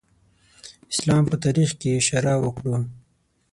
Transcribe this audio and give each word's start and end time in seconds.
اسلام 0.93 1.23
په 1.29 1.35
تاریخ 1.43 1.69
کې 1.79 1.89
اشاره 1.99 2.33
وکړو. 2.39 2.75